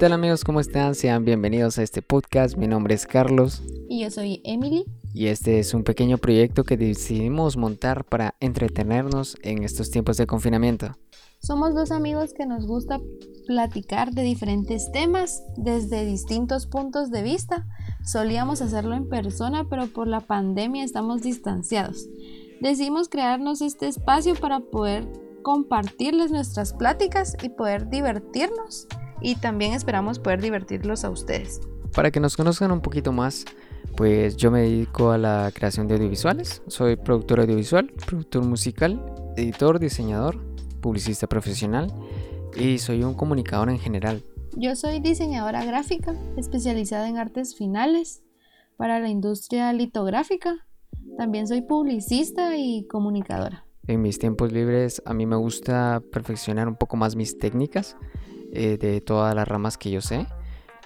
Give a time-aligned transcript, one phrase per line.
[0.00, 0.44] tal amigos?
[0.44, 0.94] ¿Cómo están?
[0.94, 2.56] Sean bienvenidos a este podcast.
[2.56, 3.62] Mi nombre es Carlos.
[3.86, 4.86] Y yo soy Emily.
[5.12, 10.26] Y este es un pequeño proyecto que decidimos montar para entretenernos en estos tiempos de
[10.26, 10.96] confinamiento.
[11.42, 12.98] Somos dos amigos que nos gusta
[13.46, 17.66] platicar de diferentes temas desde distintos puntos de vista.
[18.02, 22.08] Solíamos hacerlo en persona, pero por la pandemia estamos distanciados.
[22.62, 25.06] Decidimos crearnos este espacio para poder
[25.42, 28.86] compartirles nuestras pláticas y poder divertirnos.
[29.20, 31.60] Y también esperamos poder divertirlos a ustedes.
[31.94, 33.44] Para que nos conozcan un poquito más,
[33.96, 36.62] pues yo me dedico a la creación de audiovisuales.
[36.68, 39.02] Soy productor audiovisual, productor musical,
[39.36, 40.38] editor, diseñador,
[40.80, 41.92] publicista profesional
[42.56, 44.22] y soy un comunicador en general.
[44.56, 48.22] Yo soy diseñadora gráfica especializada en artes finales
[48.76, 50.66] para la industria litográfica.
[51.18, 53.66] También soy publicista y comunicadora.
[53.86, 57.96] En mis tiempos libres a mí me gusta perfeccionar un poco más mis técnicas
[58.52, 60.26] eh, de todas las ramas que yo sé.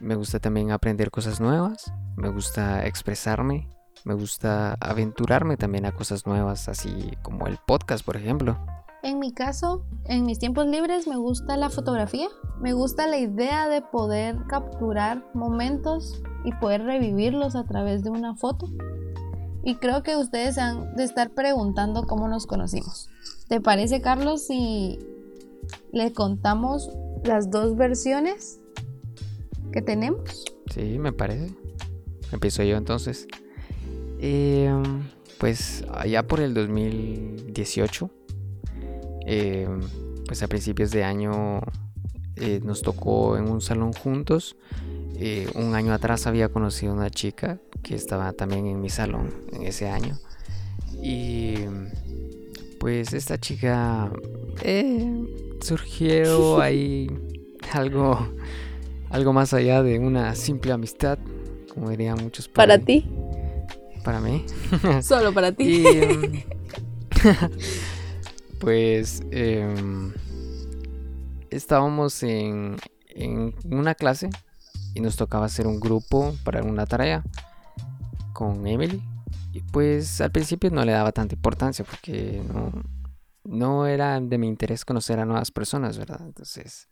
[0.00, 3.68] Me gusta también aprender cosas nuevas, me gusta expresarme,
[4.04, 8.58] me gusta aventurarme también a cosas nuevas, así como el podcast, por ejemplo.
[9.02, 12.28] En mi caso, en mis tiempos libres me gusta la fotografía,
[12.60, 18.36] me gusta la idea de poder capturar momentos y poder revivirlos a través de una
[18.36, 18.66] foto.
[19.62, 23.08] Y creo que ustedes han de estar preguntando cómo nos conocimos.
[23.48, 24.98] ¿Te parece, Carlos, si
[25.92, 26.90] le contamos
[27.24, 28.60] las dos versiones
[29.72, 30.44] que tenemos?
[30.72, 31.54] Sí, me parece.
[32.32, 33.26] Empiezo yo entonces.
[34.18, 35.02] Em,
[35.38, 38.10] pues allá por el 2018
[39.26, 39.68] eh,
[40.26, 41.60] pues a principios de año
[42.36, 44.56] eh, nos tocó en un salón juntos.
[45.16, 49.34] Eh, un año atrás había conocido a una chica que estaba también en mi salón
[49.52, 50.18] en ese año.
[51.02, 51.54] Y
[52.78, 54.10] pues esta chica
[55.60, 57.08] surgió ahí
[57.72, 58.28] algo,
[59.10, 61.18] algo más allá de una simple amistad,
[61.72, 62.48] como dirían muchos.
[62.48, 63.06] para ti.
[64.04, 64.44] Para mí.
[65.02, 65.84] Solo para ti.
[65.86, 66.42] Em,
[68.58, 70.12] pues em,
[71.50, 72.76] estábamos en,
[73.08, 74.30] en, una clase
[74.94, 77.22] y nos tocaba hacer un grupo para una tarea
[78.32, 79.02] con Emily.
[79.52, 82.72] Y pues al principio no le daba tanta importancia porque no,
[83.44, 86.20] no era de mi interés conocer a nuevas personas, ¿verdad?
[86.22, 86.88] Entonces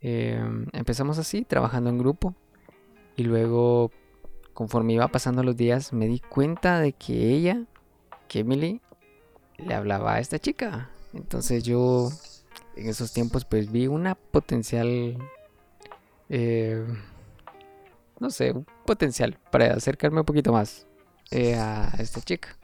[0.00, 2.34] em, empezamos así, trabajando en grupo.
[3.16, 3.90] Y luego,
[4.52, 7.64] conforme iba pasando los días, me di cuenta de que ella,
[8.28, 8.80] que Emily,
[9.58, 10.90] le hablaba a esta chica.
[11.12, 12.10] Entonces yo
[12.76, 15.16] en esos tiempos pues vi una potencial,
[16.28, 16.84] eh,
[18.20, 20.86] no sé, un potencial para acercarme un poquito más
[21.30, 22.56] eh, a esta chica.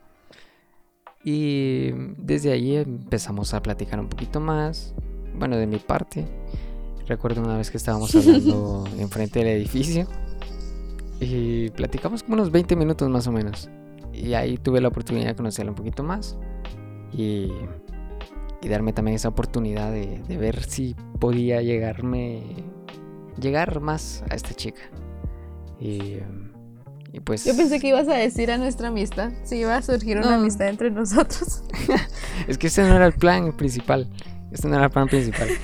[1.25, 4.95] Y desde ahí empezamos a platicar un poquito más,
[5.35, 6.27] bueno, de mi parte.
[7.07, 10.07] Recuerdo una vez que estábamos hablando enfrente del edificio
[11.21, 13.69] y platicamos como unos 20 minutos más o menos.
[14.13, 16.37] Y ahí tuve la oportunidad de conocerla un poquito más
[17.13, 17.51] y,
[18.69, 22.43] darme también esa oportunidad de, ver si podía llegarme,
[23.41, 24.83] llegar más a esta chica.
[25.81, 26.21] Y,
[27.25, 27.45] pues...
[27.45, 30.69] Yo pensé que ibas a decir a nuestra amistad, si iba a surgir una amistad
[30.69, 31.63] entre nosotros.
[32.49, 34.09] es que ese no era el plan principal,
[34.51, 35.49] este no era el plan principal.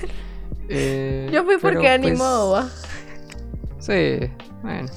[0.71, 2.59] Eh, Yo fui porque pues, animó,
[3.79, 4.19] Sí,
[4.61, 4.87] bueno.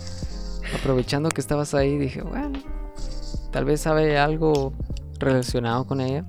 [0.78, 2.62] Aprovechando que estabas ahí, dije, bueno,
[3.52, 4.74] tal vez sabe algo
[5.18, 6.26] relacionado con ella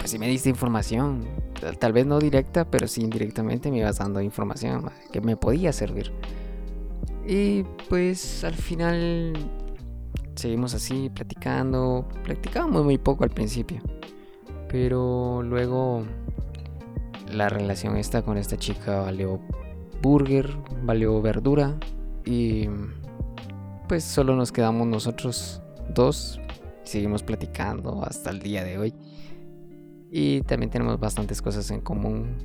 [0.00, 1.26] pues sí me diste información,
[1.78, 6.10] tal vez no directa, pero sí indirectamente me ibas dando información que me podía servir.
[7.30, 9.34] Y pues al final
[10.34, 13.80] seguimos así platicando, platicábamos muy poco al principio,
[14.68, 16.02] pero luego
[17.32, 19.38] la relación esta con esta chica valió
[20.02, 21.78] burger, valió verdura
[22.24, 22.68] y
[23.88, 25.62] pues solo nos quedamos nosotros
[25.94, 26.40] dos,
[26.82, 28.94] seguimos platicando hasta el día de hoy.
[30.10, 32.38] Y también tenemos bastantes cosas en común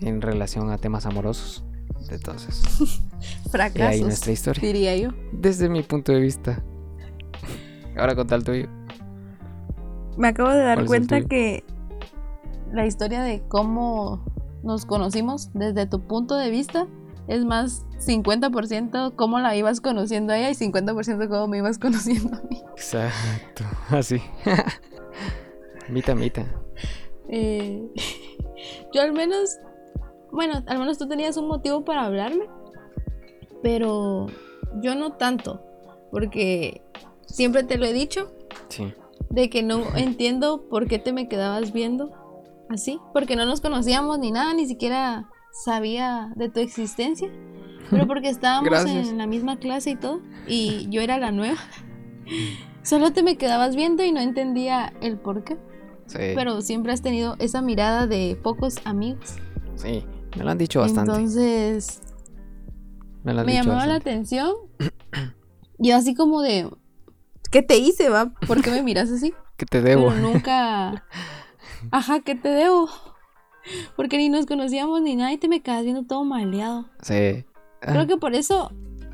[0.00, 1.64] en relación a temas amorosos.
[2.10, 2.62] Entonces,
[3.50, 3.80] fracasos.
[3.80, 4.62] Y ahí nuestra historia.
[4.62, 5.10] Diría yo.
[5.32, 6.62] Desde mi punto de vista.
[7.96, 8.68] Ahora con tal tuyo.
[10.16, 11.64] Me acabo de dar cuenta que
[12.72, 14.24] la historia de cómo
[14.62, 16.86] nos conocimos desde tu punto de vista
[17.28, 22.36] es más 50% cómo la ibas conociendo a ella y 50% cómo me ibas conociendo
[22.36, 22.62] a mí.
[22.72, 24.20] Exacto, así.
[25.88, 26.44] mita, mita.
[27.28, 27.82] Eh,
[28.92, 29.58] yo al menos,
[30.32, 32.46] bueno, al menos tú tenías un motivo para hablarme,
[33.62, 34.26] pero
[34.80, 35.62] yo no tanto,
[36.10, 36.82] porque
[37.26, 38.32] siempre te lo he dicho.
[38.68, 38.92] Sí.
[39.30, 42.10] De que no entiendo por qué te me quedabas viendo
[42.68, 45.28] así, porque no nos conocíamos ni nada, ni siquiera
[45.64, 47.30] sabía de tu existencia.
[47.90, 49.08] Pero porque estábamos Gracias.
[49.08, 51.58] en la misma clase y todo, y yo era la nueva.
[52.82, 55.58] Solo te me quedabas viendo y no entendía el por qué.
[56.06, 59.36] Sí, Pero siempre has tenido esa mirada de pocos amigos.
[59.76, 60.04] sí,
[60.36, 61.12] me lo han dicho bastante.
[61.12, 62.00] Entonces,
[63.24, 64.52] me lo han me dicho llamaba la atención.
[65.78, 66.68] Yo así como de,
[67.50, 68.32] ¿qué te hice, va?
[68.46, 69.34] ¿Por qué me miras así?
[69.56, 70.08] Que te debo.
[70.08, 71.04] Pero nunca...
[71.92, 72.88] Ajá, ¿qué te debo?
[73.96, 76.86] Porque ni nos conocíamos ni nada y te me quedas viendo todo maleado.
[77.02, 77.44] Sí.
[77.80, 78.72] Creo que por eso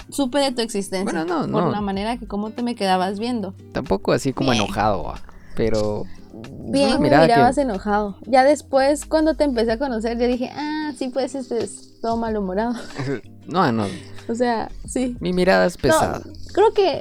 [0.09, 1.25] supe de tu existencia.
[1.25, 1.71] Bueno, no, Por no.
[1.71, 3.55] la manera que cómo te me quedabas viendo.
[3.73, 5.21] Tampoco así como enojado, va,
[5.55, 6.05] pero...
[6.71, 8.17] Bien, me que- mirabas enojado.
[8.27, 12.17] Ya después, cuando te empecé a conocer, yo dije, ah, sí, pues este es todo
[12.17, 12.75] malhumorado.
[13.47, 13.87] No, no,
[14.29, 15.17] O sea, sí.
[15.21, 16.23] mi mirada es No, pesada.
[16.53, 17.01] creo que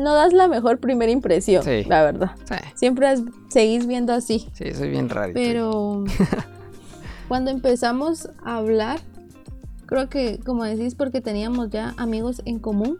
[0.00, 1.84] no das la mejor primera impresión, Sí.
[1.84, 2.30] la verdad.
[2.48, 4.48] Sí, Siempre has- seguís viendo así.
[4.54, 5.32] sí, soy bien raro.
[5.34, 6.04] Pero
[7.28, 9.00] cuando empezamos a hablar,
[9.86, 12.98] creo que, como decís, porque teníamos ya amigos en común,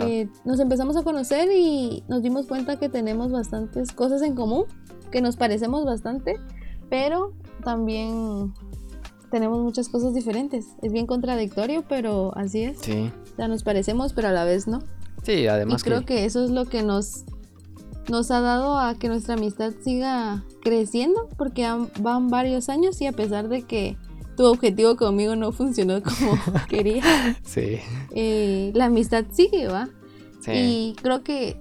[0.00, 4.64] eh, nos empezamos a conocer y nos dimos cuenta que tenemos bastantes cosas en común,
[5.10, 6.36] que nos parecemos bastante,
[6.90, 7.32] pero
[7.62, 8.52] también
[9.30, 10.66] tenemos muchas cosas diferentes.
[10.82, 12.78] Es bien contradictorio, pero así es.
[12.78, 14.80] Sí, O sea, nos parecemos, pero a la vez no.
[15.22, 16.06] sí, además y creo que...
[16.06, 16.24] que...
[16.24, 17.24] eso es lo que nos,
[18.08, 21.68] nos ha dado a que nuestra amistad siga creciendo, porque
[22.00, 23.96] van varios años y a pesar de que
[24.36, 26.38] tu objetivo conmigo no funcionó como
[26.68, 27.02] quería,
[27.44, 27.78] Sí,
[28.14, 29.88] eh, la amistad sigue, ¿va?
[30.40, 30.50] sí.
[30.52, 31.60] Y creo que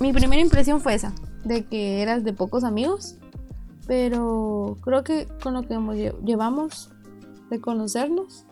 [0.00, 1.12] mi primera impresión fue esa,
[1.44, 3.16] de que eras de pocos amigos,
[3.86, 5.78] pero creo que con lo que
[6.24, 6.90] llevamos
[7.50, 8.46] de conocernos,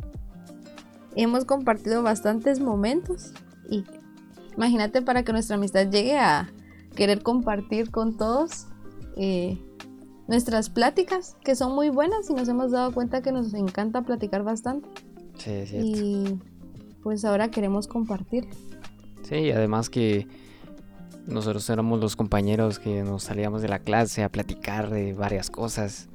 [1.16, 3.32] hemos compartido bastantes momentos
[3.68, 3.84] y
[4.56, 6.52] imagínate para que nuestra amistad llegue a
[6.94, 8.66] querer compartir con todos
[9.16, 9.58] eh,
[10.28, 14.42] nuestras pláticas, que son muy buenas y nos hemos dado cuenta que nos encanta platicar
[14.44, 14.88] bastante
[15.38, 15.86] Sí, es cierto.
[15.88, 16.38] y
[17.02, 18.46] pues ahora queremos compartir.
[19.28, 20.26] Sí, y además que
[21.26, 26.08] nosotros éramos los compañeros que nos salíamos de la clase a platicar de varias cosas.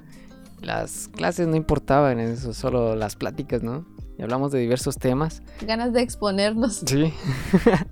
[0.62, 3.86] Las clases no importaban eso, solo las pláticas, ¿no?
[4.18, 5.44] Y hablamos de diversos temas.
[5.62, 6.82] Ganas de exponernos.
[6.86, 7.14] Sí.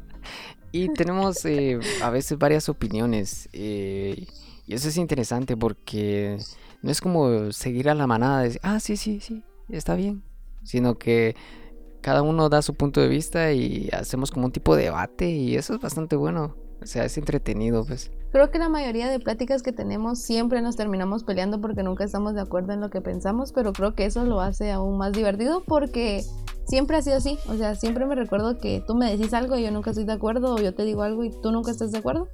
[0.71, 3.47] y tenemos eh, a veces varias opiniones.
[3.53, 4.25] eh,
[4.65, 6.37] y eso es interesante porque
[6.81, 10.23] no es como seguir a la manada, de decir, ah, sí, sí, sí, está bien.
[10.63, 11.35] Sino que
[12.01, 15.55] cada uno da su punto de vista y hacemos como un tipo de debate y
[15.55, 16.55] eso es bastante bueno.
[16.81, 18.11] O sea, es entretenido, pues.
[18.31, 22.35] Creo que la mayoría de pláticas que tenemos siempre nos terminamos peleando porque nunca estamos
[22.35, 25.63] de acuerdo en lo que pensamos, pero creo que eso lo hace aún más divertido
[25.65, 26.23] porque
[26.67, 27.37] siempre ha sido así.
[27.47, 30.13] O sea, siempre me recuerdo que tú me decís algo y yo nunca estoy de
[30.13, 32.27] acuerdo, o yo te digo algo y tú nunca estás de acuerdo.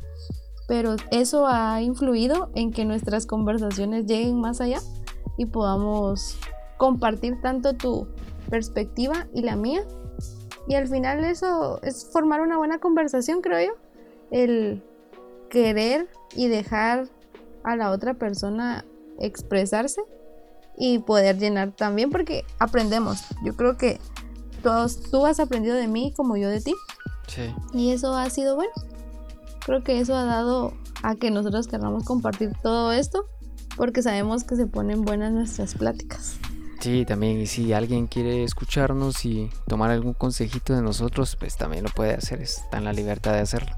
[0.72, 4.80] Pero eso ha influido en que nuestras conversaciones lleguen más allá
[5.38, 6.38] y podamos
[6.78, 8.08] compartir tanto tu
[8.50, 9.84] perspectiva y la mía.
[10.70, 13.74] Y al final eso es formar una buena conversación, creo yo.
[14.32, 14.82] El
[15.50, 16.08] querer
[16.38, 17.10] y dejar
[17.66, 18.86] a la otra persona
[19.20, 20.02] expresarse
[20.78, 23.26] y poder llenar también porque aprendemos.
[23.44, 24.00] Yo creo que
[24.64, 26.74] todos, tú has aprendido de mí como yo de ti
[27.28, 27.54] Sí.
[27.74, 28.72] y eso ha sido bueno.
[29.66, 33.26] Creo que eso ha dado a que nosotros queramos compartir todo esto
[33.78, 36.38] porque sabemos que se ponen buenas nuestras pláticas.
[36.80, 41.84] Sí, también, y si alguien quiere escucharnos y tomar algún consejito de nosotros, pues también
[41.84, 43.76] lo puede hacer, está en la libertad de hacerlo.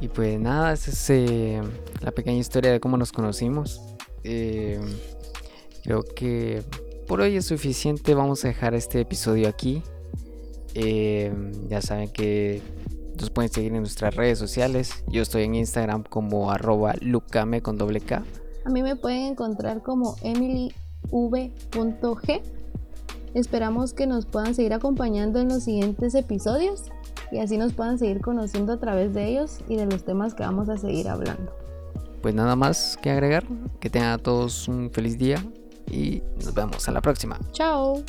[0.00, 1.62] Y pues nada, esa es eh,
[2.00, 3.80] la pequeña historia de cómo nos conocimos.
[4.24, 4.80] Eh,
[5.84, 6.64] creo que
[7.06, 9.82] por hoy es suficiente, vamos a dejar este episodio aquí.
[10.74, 11.32] Eh,
[11.68, 12.60] ya saben que
[13.20, 15.04] nos pueden seguir en nuestras redes sociales.
[15.08, 18.24] Yo estoy en Instagram como arroba lucame con doble K.
[18.64, 20.72] A mí me pueden encontrar como emilyv.g.
[23.34, 26.84] Esperamos que nos puedan seguir acompañando en los siguientes episodios
[27.30, 30.42] y así nos puedan seguir conociendo a través de ellos y de los temas que
[30.42, 31.52] vamos a seguir hablando.
[32.22, 33.44] Pues nada más que agregar.
[33.78, 35.44] Que tengan a todos un feliz día
[35.90, 37.38] y nos vemos a la próxima.
[37.52, 38.02] Chao.